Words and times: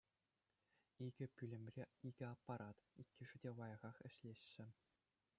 Икӗ 1.05 1.25
пӳлӗмре 1.35 1.83
икӗ 2.07 2.25
аппарат, 2.35 2.77
иккӗшӗ 3.01 3.37
те 3.43 3.49
лайӑхах 3.59 3.97
ӗҫлеҫҫӗ. 4.07 4.67